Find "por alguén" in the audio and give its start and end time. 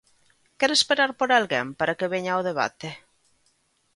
1.19-1.67